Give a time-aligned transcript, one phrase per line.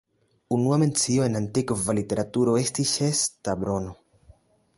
[0.55, 3.95] Unua mencio en antikva literaturo estis ĉe Strabono.